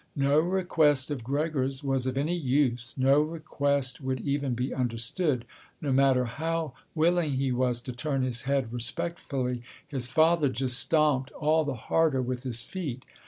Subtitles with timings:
[0.15, 5.45] No request of Gregor's was of any use; no request would even be understood.
[5.79, 11.29] No matter how willing he was to turn his head respectfully, his father just stomped
[11.33, 13.05] all the harder with his feet.